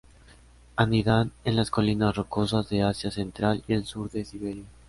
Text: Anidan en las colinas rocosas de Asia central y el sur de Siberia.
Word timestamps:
Anidan 0.77 1.31
en 1.43 1.55
las 1.55 1.69
colinas 1.69 2.15
rocosas 2.15 2.67
de 2.69 2.81
Asia 2.81 3.11
central 3.11 3.63
y 3.67 3.73
el 3.73 3.85
sur 3.85 4.09
de 4.09 4.25
Siberia. 4.25 4.63